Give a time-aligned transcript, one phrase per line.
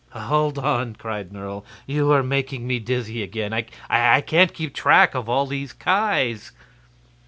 [0.13, 3.53] "Hold on!" cried Nerle; "you are making me dizzy again.
[3.87, 6.51] I can't keep track of all these Kis."